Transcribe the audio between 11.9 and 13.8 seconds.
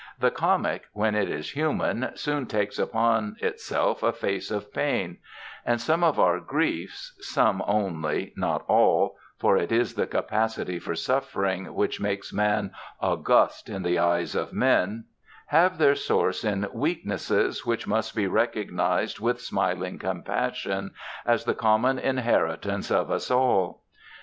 makes man august